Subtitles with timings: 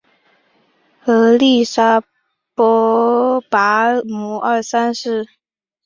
[1.05, 2.01] 曷利沙
[2.55, 5.27] 跋摩三世。